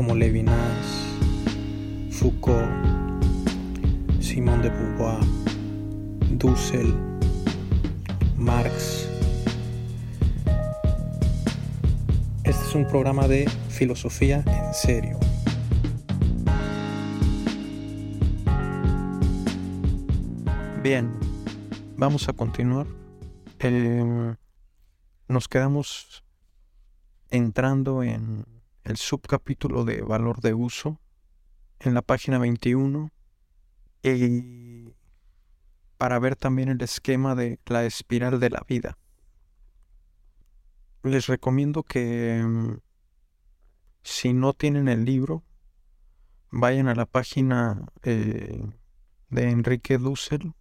como 0.00 0.14
Levinas, 0.14 0.56
Foucault, 2.10 2.66
Simón 4.18 4.62
de 4.62 4.70
Beauvoir, 4.70 5.20
Dussel, 6.38 6.94
Marx. 8.38 9.10
Este 12.44 12.66
es 12.66 12.74
un 12.74 12.86
programa 12.86 13.28
de 13.28 13.46
filosofía 13.68 14.42
en 14.46 14.72
serio. 14.72 15.18
Bien, 20.82 21.12
vamos 21.98 22.26
a 22.26 22.32
continuar. 22.32 22.86
Eh, 23.58 24.34
nos 25.28 25.46
quedamos 25.46 26.24
entrando 27.28 28.02
en 28.02 28.59
el 28.90 28.96
subcapítulo 28.96 29.84
de 29.84 30.02
valor 30.02 30.40
de 30.40 30.54
uso 30.54 31.00
en 31.78 31.94
la 31.94 32.02
página 32.02 32.38
21 32.38 33.10
y 34.02 34.94
para 35.96 36.18
ver 36.18 36.36
también 36.36 36.68
el 36.68 36.82
esquema 36.82 37.34
de 37.34 37.58
la 37.66 37.84
espiral 37.84 38.40
de 38.40 38.50
la 38.50 38.64
vida. 38.68 38.98
Les 41.02 41.26
recomiendo 41.26 41.82
que 41.82 42.42
mm, 42.44 42.78
si 44.02 44.32
no 44.32 44.52
tienen 44.52 44.88
el 44.88 45.04
libro, 45.04 45.44
vayan 46.50 46.88
a 46.88 46.94
la 46.94 47.06
página 47.06 47.86
eh, 48.02 48.62
de 49.28 49.50
Enrique 49.50 49.96
Dussel 49.96 50.54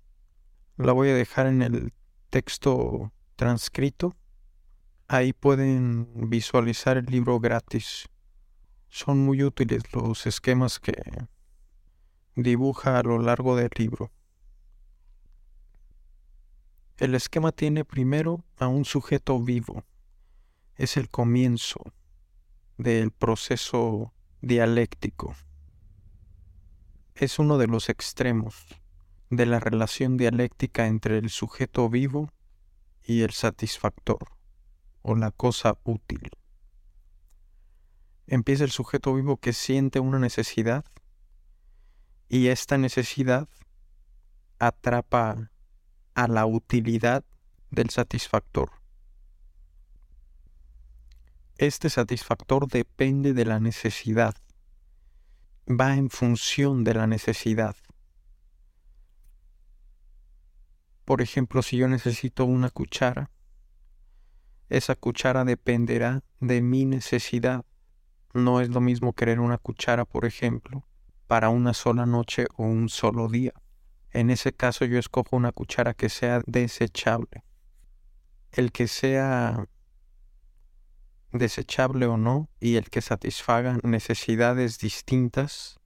la 0.80 0.94
voy 0.94 1.10
a 1.10 1.14
dejar 1.14 1.48
en 1.48 1.62
el 1.62 1.94
texto 2.30 3.12
transcrito. 3.36 4.16
Ahí 5.10 5.34
pueden 5.34 6.30
visualizar 6.30 6.96
el 6.96 7.06
libro 7.06 7.40
gratis. 7.42 8.08
Son 8.90 9.20
muy 9.20 9.44
útiles 9.44 9.84
los 9.94 10.26
esquemas 10.26 10.80
que 10.80 10.94
dibuja 12.36 12.98
a 12.98 13.04
lo 13.04 13.20
largo 13.20 13.56
del 13.56 13.70
libro. 13.78 14.12
El 16.98 17.16
esquema 17.16 17.52
tiene 17.52 17.86
primero 17.86 18.44
a 18.58 18.68
un 18.68 18.86
sujeto 18.86 19.40
vivo. 19.40 19.84
Es 20.76 20.98
el 20.98 21.10
comienzo 21.10 21.80
del 22.78 23.12
proceso 23.12 24.14
dialéctico. 24.42 25.36
Es 27.14 27.38
uno 27.40 27.58
de 27.58 27.68
los 27.68 27.90
extremos 27.90 28.66
de 29.30 29.46
la 29.46 29.60
relación 29.60 30.18
dialéctica 30.18 30.88
entre 30.88 31.20
el 31.20 31.30
sujeto 31.30 31.90
vivo 31.90 32.32
y 33.04 33.22
el 33.22 33.32
satisfactor 33.32 34.32
o 35.04 35.16
la 35.16 35.32
cosa 35.32 35.78
útil. 35.84 36.32
Empieza 38.32 38.64
el 38.64 38.70
sujeto 38.70 39.16
vivo 39.16 39.38
que 39.38 39.54
siente 39.54 40.00
una 40.00 40.20
necesidad 40.20 40.86
y 42.28 42.50
esta 42.50 42.78
necesidad 42.78 43.50
atrapa 44.60 45.50
a 46.14 46.28
la 46.28 46.46
utilidad 46.46 47.26
del 47.72 47.90
satisfactor. 47.90 48.70
Este 51.58 51.90
satisfactor 51.90 52.68
depende 52.68 53.34
de 53.34 53.46
la 53.46 53.60
necesidad, 53.60 54.36
va 55.68 55.96
en 55.96 56.12
función 56.12 56.84
de 56.84 56.94
la 56.94 57.08
necesidad. 57.08 57.76
Por 61.04 61.24
ejemplo, 61.24 61.64
si 61.64 61.78
yo 61.78 61.88
necesito 61.88 62.46
una 62.46 62.70
cuchara, 62.70 63.32
esa 64.70 64.94
cuchara 64.94 65.46
dependerá 65.46 66.22
de 66.40 66.62
mi 66.62 66.86
necesidad. 66.86 67.66
No 68.34 68.62
es 68.62 68.70
lo 68.70 68.82
mismo 68.82 69.14
querer 69.14 69.40
una 69.40 69.58
cuchara, 69.58 70.06
por 70.06 70.26
ejemplo, 70.26 70.86
para 71.28 71.50
una 71.50 71.74
sola 71.74 72.06
noche 72.06 72.46
o 72.58 72.64
un 72.64 72.90
solo 72.90 73.28
día. 73.28 73.54
En 74.12 74.30
ese 74.30 74.54
caso 74.54 74.86
yo 74.86 74.98
escojo 74.98 75.36
una 75.36 75.52
cuchara 75.52 75.94
que 75.94 76.10
sea 76.10 76.42
desechable. 76.46 77.44
El 78.52 78.72
que 78.72 78.88
sea 78.88 79.68
desechable 81.32 82.08
o 82.08 82.18
no 82.18 82.50
y 82.60 82.76
el 82.76 82.90
que 82.90 83.02
satisfaga 83.02 83.78
necesidades 83.84 84.80
distintas 84.80 85.80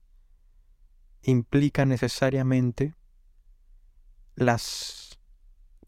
implica 1.22 1.84
necesariamente 1.84 2.94
las 4.34 5.18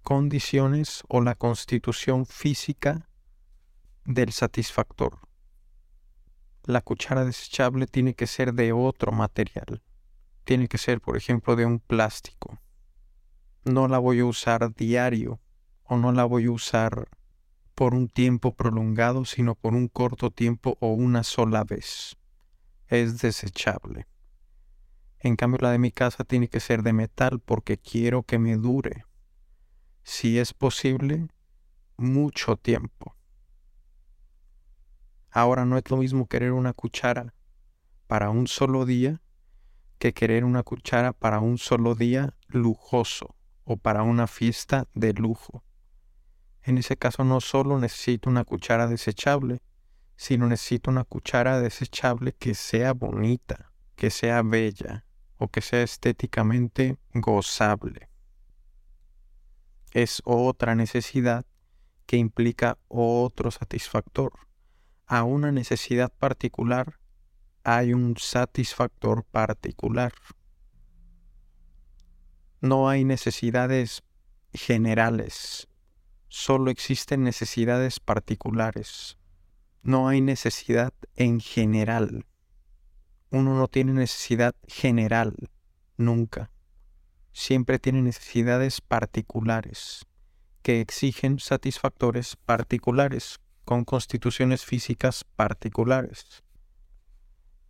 condiciones 0.03 1.03
o 1.09 1.21
la 1.21 1.35
constitución 1.35 2.27
física 2.27 3.09
del 4.05 4.33
satisfactor. 4.33 5.26
La 6.67 6.81
cuchara 6.81 7.25
desechable 7.25 7.87
tiene 7.87 8.15
que 8.15 8.27
ser 8.27 8.53
de 8.53 8.73
otro 8.73 9.13
material. 9.13 9.83
Tiene 10.45 10.67
que 10.67 10.79
ser, 10.79 11.01
por 11.01 11.17
ejemplo, 11.17 11.57
de 11.57 11.65
un 11.65 11.79
plástico. 11.79 12.59
No 13.65 13.89
la 13.89 13.99
voy 13.99 14.19
a 14.19 14.25
usar 14.25 14.75
diario 14.75 15.41
o 15.85 15.97
no 15.97 16.11
la 16.11 16.25
voy 16.25 16.47
a 16.47 16.51
usar 16.51 17.09
por 17.77 17.95
un 17.95 18.09
tiempo 18.09 18.53
prolongado, 18.53 19.25
sino 19.25 19.55
por 19.55 19.75
un 19.75 19.87
corto 19.87 20.31
tiempo 20.31 20.77
o 20.81 20.89
una 20.93 21.23
sola 21.23 21.63
vez. 21.63 22.17
Es 22.89 23.21
desechable. 23.21 24.09
En 25.21 25.37
cambio, 25.37 25.61
la 25.63 25.71
de 25.71 25.79
mi 25.79 25.93
casa 25.93 26.25
tiene 26.25 26.49
que 26.49 26.61
ser 26.61 26.83
de 26.83 26.93
metal 26.93 27.41
porque 27.41 27.79
quiero 27.79 28.25
que 28.25 28.39
me 28.39 28.57
dure 28.57 29.07
si 30.03 30.39
es 30.39 30.55
posible, 30.55 31.27
mucho 31.97 32.57
tiempo. 32.57 33.16
Ahora 35.31 35.65
no 35.65 35.77
es 35.77 35.91
lo 35.91 35.97
mismo 35.97 36.27
querer 36.27 36.53
una 36.53 36.73
cuchara 36.73 37.35
para 38.07 38.31
un 38.31 38.47
solo 38.47 38.85
día 38.85 39.21
que 39.99 40.13
querer 40.13 40.45
una 40.45 40.63
cuchara 40.63 41.13
para 41.13 41.41
un 41.41 41.59
solo 41.59 41.95
día 41.95 42.35
lujoso 42.49 43.35
o 43.65 43.77
para 43.77 44.03
una 44.03 44.27
fiesta 44.27 44.89
de 44.95 45.13
lujo. 45.13 45.65
En 46.63 46.79
ese 46.79 46.97
caso 46.97 47.25
no 47.25 47.41
solo 47.41 47.79
necesito 47.79 48.29
una 48.29 48.45
cuchara 48.45 48.87
desechable, 48.87 49.63
sino 50.17 50.47
necesito 50.47 50.91
una 50.91 51.05
cuchara 51.05 51.61
desechable 51.61 52.33
que 52.33 52.55
sea 52.55 52.93
bonita, 52.93 53.73
que 53.95 54.11
sea 54.11 54.43
bella 54.43 55.05
o 55.37 55.49
que 55.49 55.61
sea 55.61 55.83
estéticamente 55.83 56.99
gozable 57.13 58.09
es 59.97 60.21
otra 60.27 60.75
necesidad 60.75 61.47
que 62.05 62.19
implica 62.19 62.77
otro 62.87 63.51
satisfactor. 63.51 64.46
A 65.07 65.25
una 65.25 65.53
necesidad 65.53 66.13
particular 66.13 66.99
hay 67.65 67.93
un 67.93 68.17
satisfactor 68.17 69.25
particular. 69.25 70.13
No 72.61 72.89
hay 72.89 73.05
necesidades 73.05 74.03
generales, 74.53 75.69
solo 76.29 76.71
existen 76.71 77.23
necesidades 77.23 78.01
particulares. 78.01 79.19
No 79.83 80.09
hay 80.09 80.21
necesidad 80.21 80.93
en 81.15 81.41
general. 81.41 82.27
Uno 83.31 83.57
no 83.57 83.69
tiene 83.69 83.93
necesidad 83.93 84.55
general, 84.67 85.35
nunca 85.97 86.51
siempre 87.37 87.79
tiene 87.79 88.01
necesidades 88.01 88.81
particulares 88.81 90.07
que 90.63 90.81
exigen 90.81 91.39
satisfactores 91.39 92.37
particulares 92.47 93.41
con 93.67 93.85
constituciones 93.85 94.65
físicas 94.65 95.25
particulares. 95.25 96.45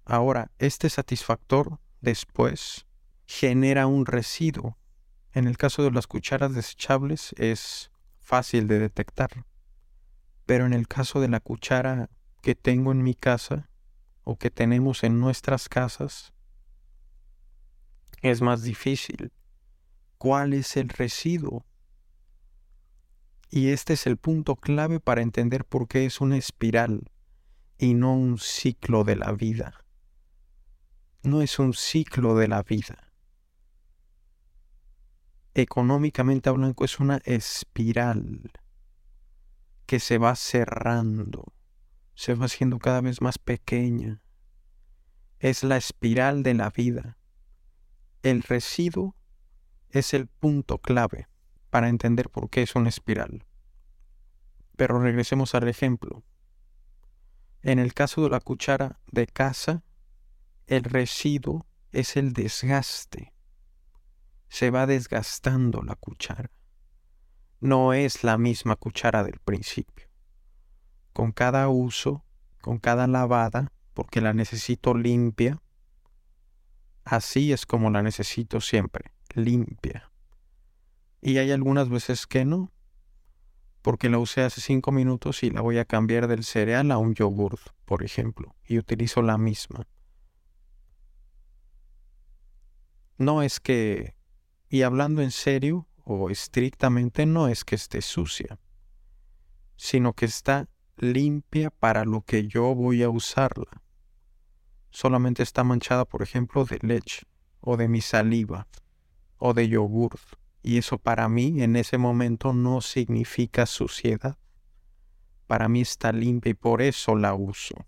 Ahora, 0.05 0.53
este 0.59 0.91
satisfactor 0.91 1.81
después 2.03 2.87
genera 3.27 3.87
un 3.87 4.05
residuo. 4.05 4.77
En 5.33 5.47
el 5.49 5.57
caso 5.57 5.83
de 5.83 5.91
las 5.91 6.07
cucharas 6.07 6.55
desechables 6.55 7.35
es 7.39 7.91
fácil 8.21 8.69
de 8.69 8.79
detectar, 8.79 9.47
pero 10.45 10.67
en 10.67 10.75
el 10.75 10.87
caso 10.87 11.19
de 11.19 11.29
la 11.29 11.41
cuchara 11.41 12.11
que 12.43 12.55
tengo 12.55 12.93
en 12.93 13.03
mi 13.03 13.15
casa 13.15 13.71
o 14.23 14.37
que 14.37 14.51
tenemos 14.51 15.03
en 15.03 15.19
nuestras 15.19 15.69
casas, 15.71 16.35
es 18.21 18.43
más 18.43 18.63
difícil 18.63 19.33
cuál 20.19 20.53
es 20.53 20.77
el 20.77 20.91
residuo. 20.91 21.65
Y 23.49 23.69
este 23.69 23.93
es 23.95 24.07
el 24.07 24.17
punto 24.17 24.57
clave 24.57 24.99
para 25.01 25.23
entender 25.23 25.65
por 25.65 25.87
qué 25.87 26.05
es 26.05 26.21
una 26.21 26.37
espiral 26.37 27.11
y 27.79 27.95
no 27.95 28.15
un 28.15 28.39
ciclo 28.39 29.05
de 29.05 29.17
la 29.17 29.33
vida. 29.33 29.83
no 31.23 31.43
es 31.43 31.59
un 31.59 31.75
ciclo 31.75 32.37
de 32.37 32.47
la 32.47 32.63
vida. 32.63 33.13
Económicamente 35.55 36.49
hablando 36.49 36.85
es 36.85 37.01
una 37.01 37.17
espiral 37.25 38.53
que 39.87 39.99
se 39.99 40.19
va 40.19 40.37
cerrando, 40.37 41.53
se 42.15 42.35
va 42.35 42.45
haciendo 42.45 42.79
cada 42.79 43.01
vez 43.01 43.21
más 43.21 43.39
pequeña. 43.39 44.23
Es 45.41 45.65
la 45.65 45.77
espiral 45.77 46.45
de 46.45 46.55
la 46.55 46.71
vida. 46.71 47.19
El 48.23 48.45
residuo 48.45 49.17
es 49.91 50.15
el 50.15 50.29
punto 50.29 50.79
clave 50.79 51.27
para 51.76 51.90
entender 51.90 52.31
por 52.31 52.49
qué 52.49 52.62
es 52.62 52.75
una 52.75 52.88
espiral. 52.88 53.44
Pero 54.78 54.99
regresemos 54.99 55.55
al 55.55 55.69
ejemplo. 55.69 56.25
En 57.61 57.78
el 57.78 57.93
caso 57.93 58.23
de 58.23 58.31
la 58.31 58.40
cuchara 58.40 58.99
de 59.12 59.26
casa, 59.26 59.84
el 60.67 60.84
residuo 60.84 61.67
es 61.93 62.17
el 62.17 62.32
desgaste. 62.32 63.34
Se 64.49 64.70
va 64.70 64.87
desgastando 64.87 65.82
la 65.82 65.96
cuchara. 65.96 66.50
No 67.61 67.93
es 67.93 68.25
la 68.25 68.38
misma 68.38 68.76
cuchara 68.76 69.23
del 69.23 69.38
principio. 69.38 70.08
Con 71.12 71.31
cada 71.31 71.69
uso, 71.69 72.25
con 72.62 72.78
cada 72.78 73.06
lavada, 73.06 73.70
porque 73.93 74.23
la 74.23 74.32
necesito 74.32 74.94
limpia, 74.94 75.61
así 77.05 77.52
es 77.52 77.67
como 77.67 77.90
la 77.90 78.02
necesito 78.02 78.62
siempre, 78.62 79.12
limpia. 79.34 80.11
Y 81.26 81.38
hay 81.38 81.50
algunas 81.50 81.88
veces 81.88 82.28
que 82.28 82.44
no, 82.44 82.70
porque 83.82 84.08
la 84.08 84.19
usé 84.19 84.43
hace 84.43 84.61
cinco 84.61 84.93
minutos 84.93 85.43
y 85.43 85.50
la 85.50 85.61
voy 85.61 85.78
a 85.78 85.84
cambiar 85.84 86.28
del 86.28 86.44
cereal 86.44 86.93
a 86.93 86.99
un 86.99 87.17
yogur, 87.17 87.58
por 87.84 88.05
ejemplo, 88.05 88.55
y 88.64 88.78
utilizo 88.78 89.23
la 89.23 89.37
misma. 89.37 89.88
No 93.19 93.43
es 93.43 93.58
que, 93.58 94.14
y 94.69 94.82
hablando 94.82 95.20
en 95.20 95.32
serio 95.32 95.88
o 96.05 96.31
estrictamente, 96.31 97.26
no 97.26 97.49
es 97.49 97.64
que 97.64 97.75
esté 97.75 98.02
sucia, 98.02 98.61
sino 99.75 100.12
que 100.12 100.26
está 100.26 100.69
limpia 100.96 101.70
para 101.70 102.05
lo 102.05 102.20
que 102.20 102.46
yo 102.46 102.73
voy 102.73 103.02
a 103.02 103.11
usarla. 103.11 103.82
Solamente 104.90 105.43
está 105.43 105.64
manchada, 105.64 106.05
por 106.05 106.23
ejemplo, 106.23 106.64
de 106.64 106.78
leche, 106.82 107.26
o 107.58 107.76
de 107.76 107.88
mi 107.88 108.00
saliva, 108.00 108.69
o 109.38 109.55
de 109.55 109.69
yogur 109.69 110.20
y 110.67 110.79
eso 110.79 110.99
para 110.99 111.29
mí 111.29 111.63
en 111.63 111.77
ese 111.77 111.97
momento 111.97 112.53
no 112.53 112.81
significa 112.81 113.67
suciedad. 113.67 114.37
Para 115.47 115.69
mí 115.69 115.81
está 115.81 116.11
limpia 116.11 116.51
y 116.51 116.55
por 116.55 116.83
eso 116.83 117.15
la 117.15 117.35
uso. 117.35 117.87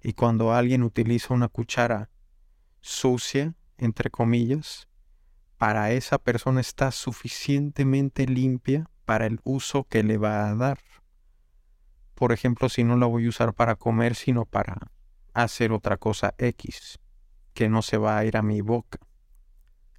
Y 0.00 0.12
cuando 0.12 0.52
alguien 0.52 0.84
utiliza 0.84 1.34
una 1.34 1.48
cuchara 1.48 2.10
sucia, 2.80 3.56
entre 3.78 4.10
comillas, 4.10 4.86
para 5.58 5.90
esa 5.90 6.18
persona 6.18 6.60
está 6.60 6.92
suficientemente 6.92 8.26
limpia 8.26 8.88
para 9.04 9.26
el 9.26 9.40
uso 9.42 9.82
que 9.82 10.04
le 10.04 10.16
va 10.16 10.48
a 10.48 10.54
dar. 10.54 10.78
Por 12.14 12.30
ejemplo, 12.30 12.68
si 12.68 12.84
no 12.84 12.96
la 12.96 13.06
voy 13.06 13.26
a 13.26 13.30
usar 13.30 13.54
para 13.54 13.74
comer, 13.74 14.14
sino 14.14 14.44
para 14.44 14.92
hacer 15.32 15.72
otra 15.72 15.96
cosa 15.96 16.32
X, 16.38 17.00
que 17.54 17.68
no 17.68 17.82
se 17.82 17.96
va 17.96 18.18
a 18.18 18.24
ir 18.24 18.36
a 18.36 18.42
mi 18.42 18.60
boca. 18.60 19.00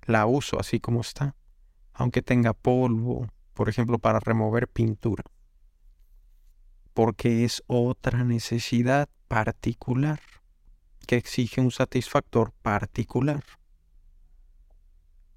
La 0.04 0.26
uso 0.28 0.58
así 0.58 0.80
como 0.80 1.02
está 1.02 1.36
aunque 1.96 2.22
tenga 2.22 2.54
polvo, 2.54 3.28
por 3.54 3.70
ejemplo, 3.70 4.00
para 4.00 4.20
remover 4.20 4.68
pintura, 4.68 5.24
porque 6.94 7.46
es 7.46 7.64
otra 7.68 8.24
necesidad 8.24 9.10
particular 9.30 10.20
que 11.08 11.16
exige 11.16 11.62
un 11.62 11.72
satisfactor 11.72 12.52
particular. 12.62 13.44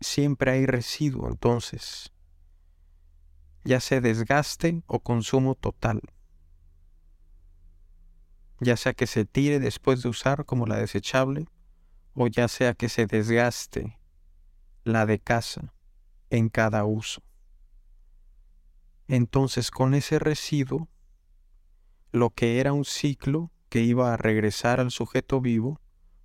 Siempre 0.00 0.50
hay 0.52 0.66
residuo 0.66 1.28
entonces, 1.28 2.12
ya 3.64 3.80
sea 3.80 4.00
desgaste 4.00 4.82
o 4.86 5.00
consumo 5.00 5.54
total, 5.54 6.00
ya 8.60 8.76
sea 8.76 8.94
que 8.94 9.06
se 9.06 9.24
tire 9.24 9.60
después 9.60 10.02
de 10.02 10.08
usar 10.08 10.44
como 10.44 10.66
la 10.66 10.76
desechable, 10.76 11.46
o 12.14 12.26
ya 12.26 12.48
sea 12.48 12.74
que 12.74 12.88
se 12.88 13.06
desgaste 13.06 13.96
la 14.82 15.06
de 15.06 15.20
casa 15.20 15.72
en 16.30 16.48
cada 16.48 16.84
uso. 16.84 17.22
Entonces 19.06 19.70
con 19.70 19.94
ese 19.94 20.18
residuo, 20.18 20.88
lo 22.12 22.30
que 22.30 22.60
era 22.60 22.72
un 22.72 22.84
ciclo 22.84 23.50
que 23.68 23.80
iba 23.80 24.12
a 24.12 24.16
regresar 24.16 24.80
al 24.80 24.90
sujeto 24.90 25.40
vivo, 25.40 25.80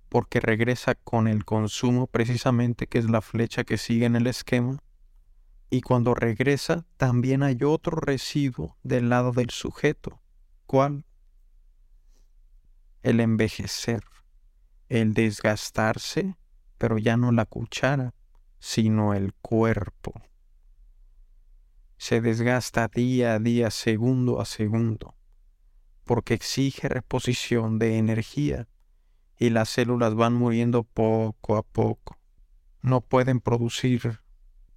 porque 0.08 0.40
regresa 0.40 0.94
con 0.94 1.26
el 1.26 1.44
consumo 1.44 2.06
precisamente, 2.06 2.86
que 2.86 2.98
es 2.98 3.10
la 3.10 3.20
flecha 3.20 3.64
que 3.64 3.78
sigue 3.78 4.06
en 4.06 4.16
el 4.16 4.26
esquema, 4.26 4.78
y 5.70 5.80
cuando 5.80 6.14
regresa 6.14 6.86
también 6.96 7.42
hay 7.42 7.58
otro 7.64 7.96
residuo 7.96 8.76
del 8.82 9.08
lado 9.08 9.32
del 9.32 9.50
sujeto. 9.50 10.20
¿Cuál? 10.66 11.04
El 13.02 13.20
envejecer, 13.20 14.04
el 14.88 15.14
desgastarse, 15.14 16.36
pero 16.78 16.98
ya 16.98 17.16
no 17.16 17.32
la 17.32 17.44
cuchara, 17.44 18.14
sino 18.64 19.12
el 19.12 19.34
cuerpo. 19.34 20.14
Se 21.98 22.22
desgasta 22.22 22.88
día 22.88 23.34
a 23.34 23.38
día, 23.38 23.70
segundo 23.70 24.40
a 24.40 24.46
segundo, 24.46 25.14
porque 26.04 26.32
exige 26.32 26.88
reposición 26.88 27.78
de 27.78 27.98
energía 27.98 28.66
y 29.38 29.50
las 29.50 29.68
células 29.68 30.14
van 30.14 30.32
muriendo 30.32 30.82
poco 30.82 31.58
a 31.58 31.62
poco. 31.62 32.18
No 32.80 33.02
pueden 33.02 33.40
producir 33.40 34.20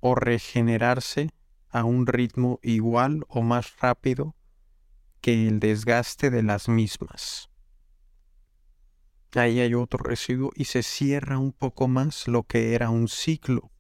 o 0.02 0.16
regenerarse 0.16 1.30
a 1.70 1.86
un 1.86 2.08
ritmo 2.08 2.60
igual 2.64 3.26
o 3.30 3.42
más 3.42 3.80
rápido 3.80 4.36
que 5.22 5.48
el 5.48 5.62
desgaste 5.62 6.30
de 6.30 6.44
las 6.44 6.68
mismas. 6.68 7.50
Ahí 9.34 9.62
hay 9.62 9.74
otro 9.76 10.04
residuo 10.04 10.52
y 10.56 10.66
se 10.66 10.84
cierra 10.84 11.38
un 11.38 11.54
poco 11.54 11.88
más 11.88 12.28
lo 12.28 12.44
que 12.44 12.76
era 12.76 12.90
un 12.90 13.08
ciclo 13.08 13.72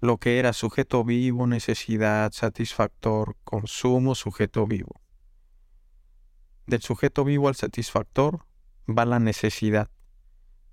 lo 0.00 0.18
que 0.18 0.38
era 0.38 0.52
sujeto 0.52 1.04
vivo, 1.04 1.46
necesidad, 1.46 2.32
satisfactor, 2.32 3.36
consumo, 3.44 4.14
sujeto 4.14 4.66
vivo. 4.66 5.00
Del 6.66 6.82
sujeto 6.82 7.24
vivo 7.24 7.48
al 7.48 7.56
satisfactor 7.56 8.46
va 8.88 9.04
la 9.04 9.18
necesidad. 9.18 9.90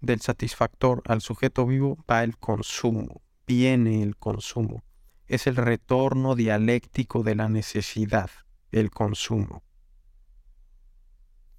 Del 0.02 0.22
satisfactor 0.22 1.02
al 1.06 1.22
sujeto 1.22 1.66
vivo 1.66 1.98
va 2.10 2.24
el 2.24 2.38
consumo, 2.38 3.22
viene 3.48 4.04
el 4.04 4.16
consumo. 4.18 4.84
Es 5.28 5.48
el 5.48 5.56
retorno 5.56 6.36
dialéctico 6.36 7.24
de 7.24 7.36
la 7.36 7.50
necesidad, 7.50 8.30
el 8.72 8.92
consumo. 8.92 9.64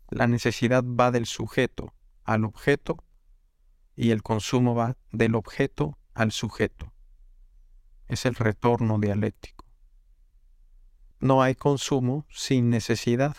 La 0.09 0.29
necesidad 0.29 0.85
va 0.85 1.11
del 1.11 1.27
sujeto 1.27 1.93
al 2.23 2.45
objeto 2.45 3.03
y 3.97 4.11
el 4.11 4.23
consumo 4.23 4.77
va 4.77 4.97
del 5.11 5.35
objeto 5.35 5.99
al 6.15 6.31
sujeto 6.31 6.93
es 8.09 8.25
el 8.27 8.35
retorno 8.35 8.99
dialéctico. 8.99 9.65
No 11.19 11.43
hay 11.43 11.55
consumo 11.55 12.27
sin 12.31 12.71
necesidad. 12.71 13.37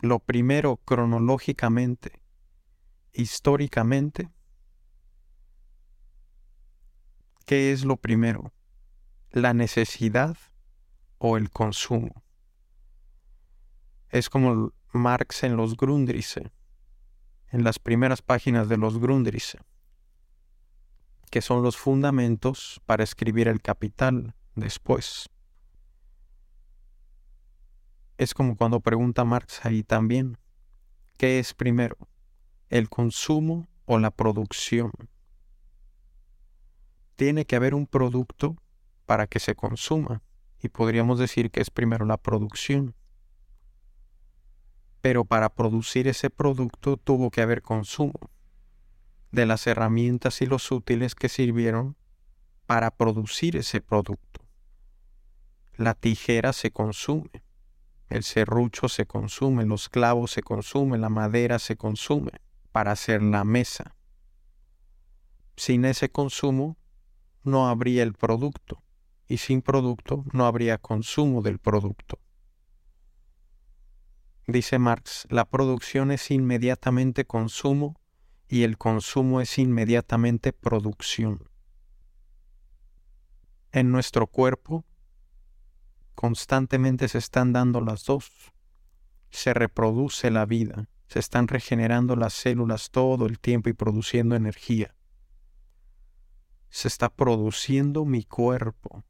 Lo 0.00 0.18
primero 0.18 0.76
cronológicamente, 0.76 2.20
históricamente, 3.12 4.30
¿qué 7.46 7.72
es 7.72 7.84
lo 7.84 7.96
primero? 7.96 8.52
¿La 9.30 9.54
necesidad 9.54 10.36
o 11.18 11.36
el 11.36 11.50
consumo? 11.50 12.22
Es 14.10 14.28
como 14.28 14.72
Marx 14.92 15.42
en 15.42 15.56
los 15.56 15.76
Grundrisse, 15.76 16.52
en 17.50 17.64
las 17.64 17.78
primeras 17.78 18.22
páginas 18.22 18.68
de 18.68 18.76
los 18.76 18.98
Grundrisse 18.98 19.58
que 21.30 21.42
son 21.42 21.62
los 21.62 21.76
fundamentos 21.76 22.80
para 22.86 23.04
escribir 23.04 23.48
el 23.48 23.60
capital 23.60 24.34
después. 24.54 25.28
Es 28.16 28.34
como 28.34 28.56
cuando 28.56 28.80
pregunta 28.80 29.24
Marx 29.24 29.64
ahí 29.64 29.82
también, 29.82 30.38
¿qué 31.16 31.38
es 31.38 31.54
primero? 31.54 31.96
¿El 32.68 32.88
consumo 32.88 33.68
o 33.86 33.98
la 33.98 34.10
producción? 34.10 34.92
Tiene 37.16 37.44
que 37.44 37.56
haber 37.56 37.74
un 37.74 37.86
producto 37.86 38.56
para 39.06 39.26
que 39.26 39.40
se 39.40 39.54
consuma 39.54 40.22
y 40.62 40.68
podríamos 40.68 41.18
decir 41.18 41.50
que 41.50 41.60
es 41.60 41.70
primero 41.70 42.06
la 42.06 42.16
producción. 42.16 42.94
Pero 45.00 45.24
para 45.24 45.54
producir 45.54 46.08
ese 46.08 46.30
producto 46.30 46.96
tuvo 46.96 47.30
que 47.30 47.42
haber 47.42 47.62
consumo 47.62 48.14
de 49.34 49.46
las 49.46 49.66
herramientas 49.66 50.40
y 50.40 50.46
los 50.46 50.70
útiles 50.70 51.14
que 51.14 51.28
sirvieron 51.28 51.96
para 52.66 52.90
producir 52.90 53.56
ese 53.56 53.80
producto. 53.80 54.40
La 55.76 55.94
tijera 55.94 56.52
se 56.52 56.70
consume, 56.70 57.42
el 58.08 58.22
serrucho 58.22 58.88
se 58.88 59.06
consume, 59.06 59.64
los 59.64 59.88
clavos 59.88 60.30
se 60.30 60.42
consumen, 60.42 61.00
la 61.00 61.08
madera 61.08 61.58
se 61.58 61.76
consume. 61.76 62.30
para 62.70 62.90
hacer 62.90 63.22
la 63.22 63.44
mesa. 63.44 63.94
Sin 65.56 65.84
ese 65.84 66.08
consumo 66.08 66.76
no 67.44 67.68
habría 67.68 68.02
el 68.02 68.14
producto 68.14 68.82
y 69.28 69.36
sin 69.36 69.62
producto 69.62 70.24
no 70.32 70.44
habría 70.44 70.78
consumo 70.78 71.40
del 71.40 71.60
producto. 71.60 72.18
Dice 74.48 74.80
Marx, 74.80 75.28
la 75.30 75.44
producción 75.44 76.10
es 76.10 76.32
inmediatamente 76.32 77.26
consumo 77.26 77.94
y 78.48 78.62
el 78.62 78.78
consumo 78.78 79.40
es 79.40 79.58
inmediatamente 79.58 80.52
producción. 80.52 81.48
En 83.72 83.90
nuestro 83.90 84.26
cuerpo 84.26 84.84
constantemente 86.14 87.08
se 87.08 87.18
están 87.18 87.52
dando 87.52 87.80
las 87.80 88.04
dos. 88.04 88.30
Se 89.30 89.52
reproduce 89.52 90.30
la 90.30 90.46
vida, 90.46 90.88
se 91.08 91.18
están 91.18 91.48
regenerando 91.48 92.14
las 92.14 92.34
células 92.34 92.90
todo 92.90 93.26
el 93.26 93.40
tiempo 93.40 93.68
y 93.68 93.72
produciendo 93.72 94.36
energía. 94.36 94.94
Se 96.68 96.88
está 96.88 97.08
produciendo 97.08 98.04
mi 98.04 98.24
cuerpo, 98.24 99.04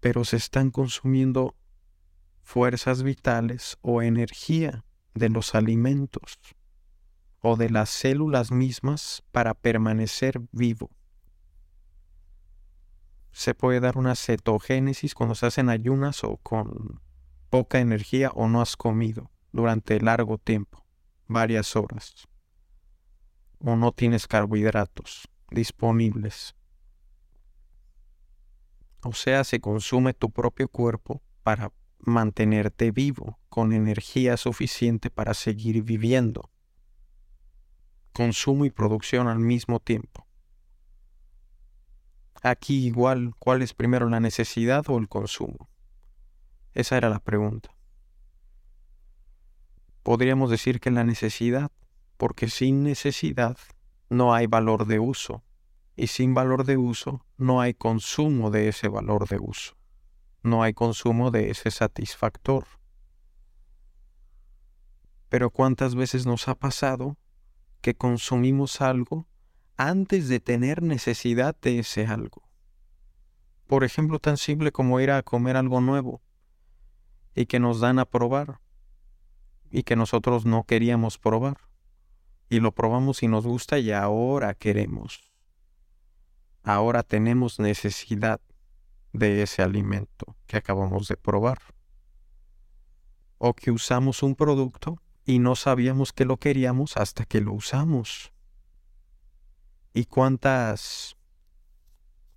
pero 0.00 0.24
se 0.24 0.36
están 0.36 0.70
consumiendo 0.70 1.56
fuerzas 2.42 3.02
vitales 3.02 3.78
o 3.80 4.02
energía 4.02 4.84
de 5.14 5.28
los 5.28 5.54
alimentos 5.54 6.38
o 7.40 7.56
de 7.56 7.70
las 7.70 7.90
células 7.90 8.50
mismas 8.50 9.22
para 9.32 9.54
permanecer 9.54 10.40
vivo. 10.52 10.90
Se 13.32 13.54
puede 13.54 13.80
dar 13.80 13.96
una 13.96 14.16
cetogénesis 14.16 15.14
cuando 15.14 15.34
se 15.34 15.46
hacen 15.46 15.68
ayunas 15.68 16.24
o 16.24 16.38
con 16.38 17.00
poca 17.50 17.78
energía 17.78 18.30
o 18.34 18.48
no 18.48 18.60
has 18.60 18.76
comido 18.76 19.30
durante 19.52 20.00
largo 20.00 20.38
tiempo, 20.38 20.84
varias 21.26 21.76
horas, 21.76 22.26
o 23.60 23.76
no 23.76 23.92
tienes 23.92 24.26
carbohidratos 24.26 25.28
disponibles. 25.50 26.54
O 29.02 29.12
sea, 29.12 29.44
se 29.44 29.60
consume 29.60 30.12
tu 30.12 30.30
propio 30.30 30.68
cuerpo 30.68 31.22
para 31.42 31.72
mantenerte 31.98 32.90
vivo, 32.90 33.38
con 33.48 33.72
energía 33.72 34.36
suficiente 34.36 35.10
para 35.10 35.34
seguir 35.34 35.82
viviendo. 35.82 36.50
Consumo 38.12 38.64
y 38.64 38.70
producción 38.70 39.28
al 39.28 39.38
mismo 39.38 39.80
tiempo. 39.80 40.26
Aquí 42.42 42.86
igual, 42.86 43.34
¿cuál 43.38 43.62
es 43.62 43.74
primero 43.74 44.08
la 44.08 44.20
necesidad 44.20 44.84
o 44.88 44.98
el 44.98 45.08
consumo? 45.08 45.68
Esa 46.74 46.96
era 46.96 47.08
la 47.08 47.20
pregunta. 47.20 47.74
Podríamos 50.02 50.50
decir 50.50 50.80
que 50.80 50.90
la 50.90 51.04
necesidad, 51.04 51.70
porque 52.16 52.48
sin 52.48 52.82
necesidad 52.82 53.56
no 54.08 54.34
hay 54.34 54.46
valor 54.46 54.86
de 54.86 54.98
uso, 54.98 55.42
y 55.96 56.06
sin 56.06 56.34
valor 56.34 56.64
de 56.64 56.76
uso 56.76 57.24
no 57.36 57.60
hay 57.60 57.74
consumo 57.74 58.50
de 58.50 58.68
ese 58.68 58.88
valor 58.88 59.28
de 59.28 59.38
uso 59.38 59.78
no 60.42 60.62
hay 60.62 60.72
consumo 60.72 61.30
de 61.30 61.50
ese 61.50 61.70
satisfactor. 61.70 62.66
Pero 65.28 65.50
¿cuántas 65.50 65.94
veces 65.94 66.26
nos 66.26 66.48
ha 66.48 66.54
pasado 66.54 67.16
que 67.80 67.94
consumimos 67.94 68.80
algo 68.80 69.26
antes 69.76 70.28
de 70.28 70.40
tener 70.40 70.82
necesidad 70.82 71.56
de 71.60 71.80
ese 71.80 72.06
algo? 72.06 72.42
Por 73.66 73.84
ejemplo, 73.84 74.18
tan 74.18 74.36
simple 74.36 74.72
como 74.72 75.00
ir 75.00 75.10
a 75.10 75.22
comer 75.22 75.56
algo 75.56 75.80
nuevo 75.80 76.22
y 77.34 77.46
que 77.46 77.60
nos 77.60 77.80
dan 77.80 77.98
a 77.98 78.04
probar 78.04 78.60
y 79.70 79.82
que 79.82 79.96
nosotros 79.96 80.46
no 80.46 80.64
queríamos 80.64 81.18
probar 81.18 81.58
y 82.48 82.60
lo 82.60 82.72
probamos 82.72 83.22
y 83.22 83.28
nos 83.28 83.46
gusta 83.46 83.78
y 83.78 83.92
ahora 83.92 84.54
queremos. 84.54 85.30
Ahora 86.62 87.02
tenemos 87.02 87.58
necesidad 87.58 88.40
de 89.12 89.42
ese 89.42 89.62
alimento 89.62 90.36
que 90.46 90.56
acabamos 90.56 91.08
de 91.08 91.16
probar. 91.16 91.58
O 93.38 93.54
que 93.54 93.70
usamos 93.70 94.22
un 94.22 94.34
producto 94.34 95.00
y 95.28 95.40
no 95.40 95.56
sabíamos 95.56 96.14
que 96.14 96.24
lo 96.24 96.38
queríamos 96.38 96.96
hasta 96.96 97.26
que 97.26 97.42
lo 97.42 97.52
usamos. 97.52 98.32
¿Y 99.92 100.06
cuántas, 100.06 101.18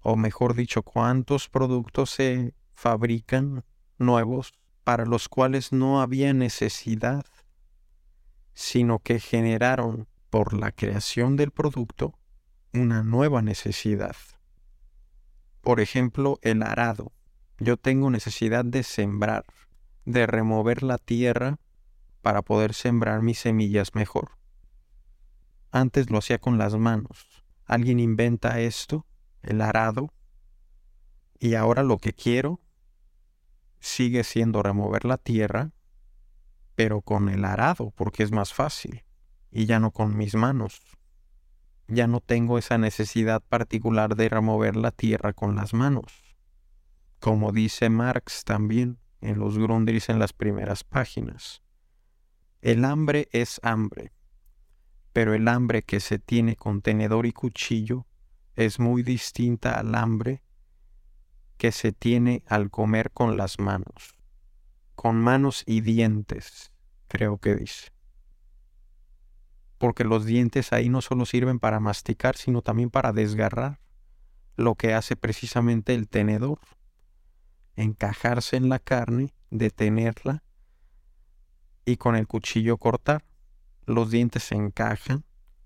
o 0.01 0.17
mejor 0.17 0.55
dicho, 0.55 0.83
cuántos 0.83 1.47
productos 1.47 2.09
se 2.09 2.53
fabrican 2.73 3.63
nuevos 3.97 4.51
para 4.83 5.05
los 5.05 5.29
cuales 5.29 5.71
no 5.71 6.01
había 6.01 6.33
necesidad, 6.33 7.23
sino 8.55 8.99
que 8.99 9.21
generaron 9.21 10.09
por 10.29 10.51
la 10.51 10.73
creación 10.73 11.37
del 11.37 11.51
producto 11.51 12.19
una 12.73 13.03
nueva 13.03 13.41
necesidad? 13.41 14.17
Por 15.61 15.79
ejemplo, 15.79 16.39
el 16.41 16.61
arado. 16.61 17.13
Yo 17.57 17.77
tengo 17.77 18.09
necesidad 18.09 18.65
de 18.65 18.83
sembrar, 18.83 19.45
de 20.03 20.27
remover 20.27 20.83
la 20.83 20.97
tierra 20.97 21.57
para 22.21 22.41
poder 22.41 22.73
sembrar 22.73 23.21
mis 23.21 23.39
semillas 23.39 23.95
mejor. 23.95 24.37
Antes 25.71 26.09
lo 26.09 26.17
hacía 26.17 26.39
con 26.39 26.57
las 26.57 26.75
manos. 26.75 27.43
Alguien 27.65 27.99
inventa 27.99 28.59
esto, 28.59 29.05
el 29.41 29.61
arado, 29.61 30.13
y 31.39 31.55
ahora 31.55 31.83
lo 31.83 31.97
que 31.97 32.13
quiero 32.13 32.61
sigue 33.79 34.23
siendo 34.23 34.61
remover 34.61 35.05
la 35.05 35.17
tierra, 35.17 35.71
pero 36.75 37.01
con 37.01 37.29
el 37.29 37.45
arado, 37.45 37.91
porque 37.91 38.23
es 38.23 38.31
más 38.31 38.53
fácil, 38.53 39.03
y 39.49 39.65
ya 39.65 39.79
no 39.79 39.91
con 39.91 40.15
mis 40.15 40.35
manos 40.35 40.81
ya 41.91 42.07
no 42.07 42.21
tengo 42.21 42.57
esa 42.57 42.77
necesidad 42.77 43.41
particular 43.41 44.15
de 44.15 44.29
remover 44.29 44.75
la 44.77 44.91
tierra 44.91 45.33
con 45.33 45.55
las 45.55 45.73
manos. 45.73 46.37
Como 47.19 47.51
dice 47.51 47.89
Marx 47.89 48.43
también 48.45 48.97
en 49.19 49.39
los 49.39 49.57
Grundrisse 49.57 50.09
en 50.09 50.19
las 50.19 50.33
primeras 50.33 50.83
páginas. 50.83 51.60
El 52.61 52.85
hambre 52.85 53.27
es 53.31 53.59
hambre, 53.63 54.13
pero 55.13 55.33
el 55.33 55.47
hambre 55.47 55.81
que 55.81 55.99
se 55.99 56.19
tiene 56.19 56.55
con 56.55 56.83
tenedor 56.83 57.25
y 57.25 57.31
cuchillo 57.31 58.05
es 58.55 58.79
muy 58.79 59.01
distinta 59.01 59.79
al 59.79 59.95
hambre 59.95 60.43
que 61.57 61.71
se 61.71 61.91
tiene 61.91 62.43
al 62.45 62.69
comer 62.69 63.09
con 63.09 63.35
las 63.35 63.59
manos, 63.59 64.15
con 64.93 65.19
manos 65.19 65.63
y 65.65 65.81
dientes, 65.81 66.71
creo 67.07 67.39
que 67.39 67.55
dice. 67.55 67.89
Porque 69.79 70.03
los 70.03 70.25
dientes 70.25 70.71
ahí 70.71 70.87
no 70.87 71.01
solo 71.01 71.25
sirven 71.25 71.57
para 71.57 71.79
masticar, 71.79 72.37
sino 72.37 72.61
también 72.61 72.91
para 72.91 73.11
desgarrar, 73.11 73.79
lo 74.55 74.75
que 74.75 74.93
hace 74.93 75.15
precisamente 75.15 75.95
el 75.95 76.07
tenedor, 76.07 76.59
encajarse 77.75 78.55
en 78.55 78.69
la 78.69 78.77
carne, 78.77 79.33
detenerla 79.49 80.43
y 81.85 81.97
con 81.97 82.15
el 82.15 82.27
cuchillo 82.27 82.77
cortar. 82.77 83.23
Los 83.85 84.11
dientes 84.11 84.43
se 84.43 84.55
encajan 84.55 85.23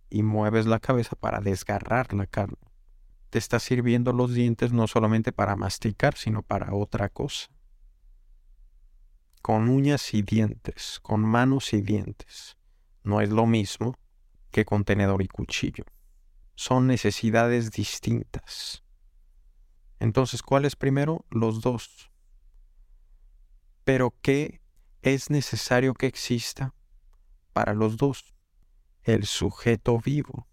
y 0.10 0.24
mueves 0.24 0.66
la 0.66 0.80
cabeza 0.80 1.16
para 1.16 1.42
desgarrar 1.42 2.14
la 2.14 2.26
carne. 2.26 2.58
Te 3.30 3.40
está 3.40 3.60
sirviendo 3.60 4.14
los 4.14 4.34
dientes 4.34 4.72
no 4.72 4.88
solamente 4.88 5.32
para 5.32 5.56
masticar, 5.56 6.16
sino 6.16 6.42
para 6.42 6.74
otra 6.74 7.10
cosa. 7.10 7.50
Con 9.42 9.70
uñas 9.70 10.14
y 10.14 10.22
dientes, 10.22 11.00
con 11.02 11.22
manos 11.22 11.74
y 11.74 11.82
dientes. 11.82 12.58
No 13.04 13.22
es 13.22 13.30
lo 13.30 13.46
mismo 13.46 13.98
que 14.52 14.66
contenedor 14.66 15.22
y 15.22 15.28
cuchillo. 15.28 15.84
Son 16.56 16.88
necesidades 16.88 17.72
distintas. 17.72 18.84
Entonces, 20.00 20.42
¿cuál 20.42 20.66
es 20.66 20.76
primero? 20.76 21.26
Los 21.30 21.62
dos. 21.62 22.10
Pero 23.84 24.16
¿qué 24.22 24.62
es 25.14 25.30
necesario 25.30 25.94
que 25.94 26.08
exista 26.08 26.74
para 27.54 27.74
los 27.74 27.98
dos? 27.98 28.34
El 29.04 29.26
sujeto 29.26 30.00
vivo, 30.00 30.48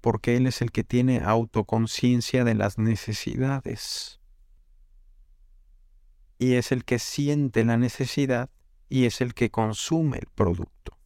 porque 0.00 0.36
él 0.36 0.46
es 0.46 0.62
el 0.62 0.72
que 0.72 0.84
tiene 0.84 1.20
autoconciencia 1.20 2.44
de 2.44 2.54
las 2.54 2.78
necesidades. 2.78 4.20
Y 6.38 6.54
es 6.54 6.72
el 6.72 6.84
que 6.84 6.98
siente 6.98 7.64
la 7.64 7.76
necesidad 7.76 8.48
y 8.88 9.04
es 9.04 9.20
el 9.20 9.34
que 9.34 9.50
consume 9.50 10.18
el 10.18 10.26
producto 10.34 10.98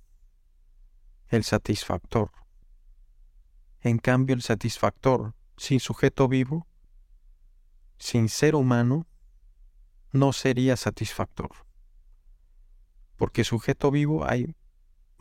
el 1.33 1.45
satisfactor. 1.45 2.31
En 3.81 3.99
cambio, 3.99 4.35
el 4.35 4.43
satisfactor, 4.43 5.35
sin 5.57 5.81
sujeto 5.81 6.29
vivo, 6.29 6.67
sin 7.99 8.29
ser 8.29 8.55
humano, 8.55 9.07
no 10.13 10.33
sería 10.35 10.77
satisfactor. 10.77 11.51
Porque 13.23 13.45
sujeto 13.45 13.93
vivo 13.93 14.29
hay, 14.29 14.57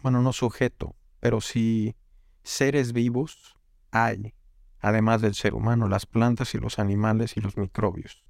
bueno, 0.01 0.23
no 0.23 0.33
sujeto, 0.33 0.95
pero 1.19 1.39
sí 1.39 1.95
seres 2.41 2.93
vivos 2.93 3.59
hay, 3.91 4.33
además 4.79 5.21
del 5.21 5.35
ser 5.35 5.53
humano, 5.53 5.87
las 5.87 6.07
plantas 6.07 6.55
y 6.55 6.57
los 6.57 6.79
animales 6.79 7.37
y 7.37 7.41
los 7.41 7.57
microbios. 7.57 8.25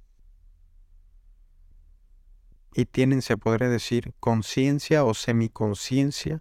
Y 2.74 2.84
tienen, 2.84 3.22
se 3.22 3.38
podría 3.38 3.70
decir, 3.70 4.12
conciencia 4.20 5.06
o 5.06 5.14
semiconciencia 5.14 6.36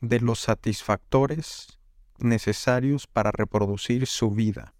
de 0.00 0.20
los 0.20 0.38
satisfactores 0.38 1.80
necesarios 2.18 3.08
para 3.08 3.32
reproducir 3.32 4.06
su 4.06 4.30
vida. 4.30 4.72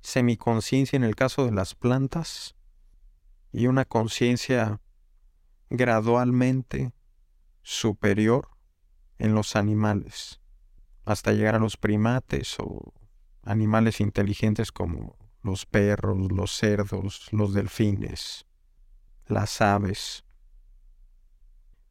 Semiconciencia 0.00 0.96
en 0.96 1.04
el 1.04 1.14
caso 1.14 1.44
de 1.44 1.52
las 1.52 1.76
plantas 1.76 2.56
y 3.52 3.68
una 3.68 3.84
conciencia 3.84 4.80
gradualmente 5.70 6.92
superior 7.62 8.48
en 9.18 9.34
los 9.34 9.56
animales, 9.56 10.40
hasta 11.04 11.32
llegar 11.32 11.54
a 11.54 11.58
los 11.58 11.76
primates 11.76 12.56
o 12.58 12.92
animales 13.42 14.00
inteligentes 14.00 14.72
como 14.72 15.16
los 15.42 15.66
perros, 15.66 16.30
los 16.32 16.52
cerdos, 16.52 17.28
los 17.32 17.54
delfines, 17.54 18.46
las 19.26 19.60
aves, 19.60 20.24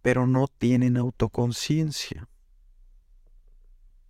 pero 0.02 0.28
no 0.28 0.48
tienen 0.48 0.98
autoconciencia. 0.98 2.28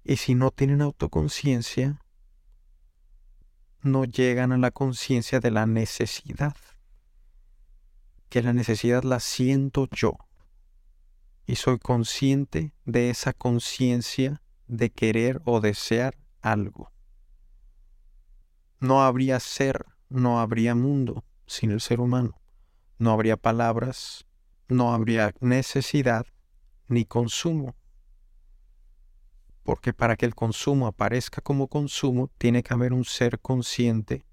Y 0.04 0.18
si 0.18 0.36
no 0.36 0.52
tienen 0.52 0.82
autoconciencia, 0.82 2.02
no 3.82 4.06
llegan 4.06 4.52
a 4.52 4.58
la 4.58 4.72
conciencia 4.72 5.40
de 5.40 5.52
la 5.52 5.66
necesidad, 5.66 6.56
que 8.30 8.42
la 8.42 8.54
necesidad 8.54 9.04
la 9.04 9.20
siento 9.20 9.88
yo, 9.92 10.18
y 11.46 11.56
soy 11.56 11.80
consciente 11.80 12.74
de 12.86 13.10
esa 13.10 13.34
conciencia 13.34 14.42
de 14.68 14.90
querer 14.90 15.42
o 15.46 15.62
desear 15.62 16.18
algo. 16.42 16.92
No 18.80 19.04
habría 19.04 19.40
ser, 19.40 19.86
no 20.10 20.40
habría 20.40 20.76
mundo 20.76 21.24
sin 21.48 21.72
el 21.72 21.82
ser 21.82 22.00
humano. 22.00 22.40
No 23.00 23.12
habría 23.12 23.38
palabras, 23.38 24.26
no 24.68 24.94
habría 24.94 25.34
necesidad 25.40 26.26
ni 26.88 27.06
consumo. 27.06 27.76
Porque 29.64 29.94
para 29.94 30.16
que 30.16 30.26
el 30.26 30.36
consumo 30.36 30.88
aparezca 30.88 31.42
como 31.42 31.68
consumo, 31.68 32.30
tiene 32.38 32.64
que 32.64 32.74
haber 32.74 32.94
un 32.94 33.06
ser 33.06 33.40
consciente 33.40 34.26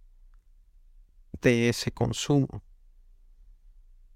de 1.41 1.69
ese 1.69 1.91
consumo. 1.93 2.63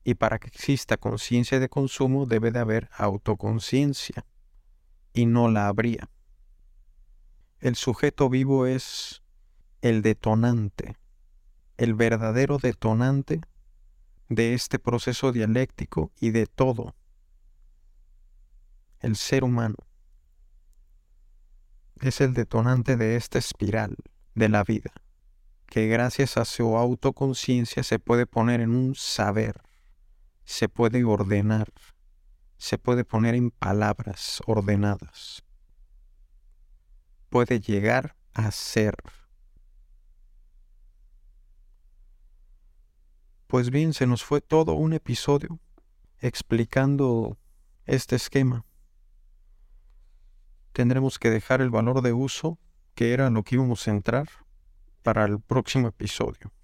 Y 0.08 0.14
para 0.14 0.38
que 0.38 0.46
exista 0.48 0.96
conciencia 0.96 1.60
de 1.60 1.68
consumo 1.68 2.24
debe 2.24 2.50
de 2.50 2.60
haber 2.60 2.88
autoconciencia. 2.96 4.24
Y 5.12 5.26
no 5.26 5.50
la 5.50 5.68
habría. 5.68 6.08
El 7.60 7.76
sujeto 7.76 8.30
vivo 8.30 8.64
es 8.64 9.22
el 9.82 10.00
detonante, 10.00 10.96
el 11.76 11.92
verdadero 11.92 12.56
detonante 12.56 13.42
de 14.30 14.54
este 14.54 14.78
proceso 14.78 15.30
dialéctico 15.30 16.10
y 16.18 16.30
de 16.30 16.46
todo, 16.46 16.94
el 19.00 19.14
ser 19.14 19.44
humano. 19.44 19.76
Es 22.00 22.22
el 22.22 22.32
detonante 22.32 22.96
de 22.96 23.16
esta 23.16 23.38
espiral 23.38 23.94
de 24.34 24.48
la 24.48 24.64
vida, 24.64 24.90
que 25.66 25.86
gracias 25.86 26.38
a 26.38 26.46
su 26.46 26.78
autoconciencia 26.78 27.82
se 27.82 27.98
puede 27.98 28.24
poner 28.24 28.62
en 28.62 28.70
un 28.70 28.94
saber, 28.94 29.67
se 30.48 30.70
puede 30.70 31.04
ordenar, 31.04 31.70
se 32.56 32.78
puede 32.78 33.04
poner 33.04 33.34
en 33.34 33.50
palabras 33.50 34.40
ordenadas, 34.46 35.44
puede 37.28 37.60
llegar 37.60 38.16
a 38.32 38.50
ser. 38.50 38.96
Pues 43.46 43.68
bien, 43.68 43.92
se 43.92 44.06
nos 44.06 44.24
fue 44.24 44.40
todo 44.40 44.72
un 44.72 44.94
episodio 44.94 45.60
explicando 46.18 47.36
este 47.84 48.16
esquema. 48.16 48.64
Tendremos 50.72 51.18
que 51.18 51.28
dejar 51.28 51.60
el 51.60 51.68
valor 51.68 52.00
de 52.00 52.14
uso, 52.14 52.58
que 52.94 53.12
era 53.12 53.28
lo 53.28 53.42
que 53.42 53.56
íbamos 53.56 53.86
a 53.86 53.90
entrar, 53.90 54.26
para 55.02 55.26
el 55.26 55.40
próximo 55.40 55.88
episodio. 55.88 56.54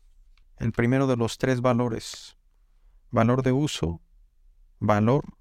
El 0.56 0.72
primero 0.72 1.06
de 1.06 1.18
los 1.18 1.36
tres 1.36 1.60
valores. 1.60 2.38
Valor 3.14 3.44
de 3.44 3.52
uso, 3.52 4.00
valor 4.80 5.38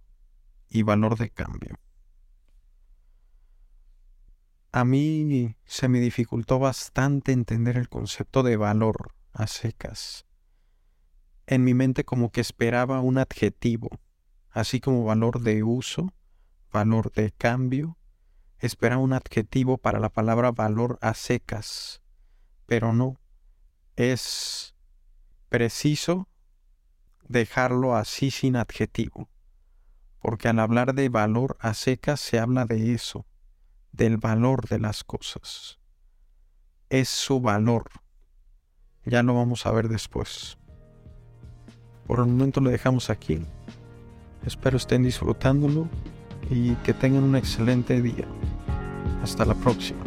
y 0.70 0.84
valor 0.84 1.18
de 1.18 1.32
cambio. 1.32 1.80
A 4.72 4.86
mí 4.86 5.56
se 5.66 5.88
me 5.88 6.00
dificultó 6.00 6.60
bastante 6.60 7.32
entender 7.32 7.78
el 7.78 7.90
concepto 7.90 8.44
de 8.44 8.58
valor 8.58 9.16
a 9.32 9.48
secas. 9.48 10.28
En 11.48 11.64
mi 11.64 11.74
mente 11.74 12.04
como 12.04 12.32
que 12.32 12.42
esperaba 12.42 13.00
un 13.00 13.18
adjetivo, 13.18 13.90
así 14.52 14.80
como 14.80 15.06
valor 15.06 15.42
de 15.42 15.64
uso, 15.64 16.14
valor 16.72 17.12
de 17.14 17.32
cambio, 17.32 17.98
esperaba 18.60 19.02
un 19.02 19.14
adjetivo 19.14 19.80
para 19.80 20.00
la 20.00 20.10
palabra 20.10 20.52
valor 20.52 21.00
a 21.02 21.16
secas, 21.16 22.04
pero 22.68 22.94
no, 22.94 23.20
es 23.96 24.76
preciso 25.50 26.28
dejarlo 27.28 27.96
así 27.96 28.32
sin 28.32 28.56
adjetivo, 28.56 29.30
porque 30.20 30.48
al 30.48 30.60
hablar 30.60 30.94
de 30.94 31.10
valor 31.10 31.58
a 31.60 31.74
secas 31.74 32.20
se 32.20 32.40
habla 32.40 32.66
de 32.66 32.94
eso, 32.94 33.26
del 33.92 34.18
valor 34.18 34.68
de 34.68 34.80
las 34.80 35.04
cosas. 35.04 35.80
Es 36.90 37.10
su 37.10 37.42
valor. 37.42 37.90
Ya 39.06 39.24
lo 39.24 39.36
vamos 39.36 39.66
a 39.66 39.72
ver 39.72 39.90
después. 39.90 40.58
Por 42.08 42.20
el 42.20 42.26
momento 42.26 42.62
lo 42.62 42.70
dejamos 42.70 43.10
aquí. 43.10 43.46
Espero 44.46 44.78
estén 44.78 45.04
disfrutándolo 45.04 45.88
y 46.50 46.76
que 46.78 46.94
tengan 46.94 47.24
un 47.24 47.36
excelente 47.36 48.02
día. 48.02 48.28
Hasta 49.22 49.46
la 49.46 49.56
próxima. 49.56 50.04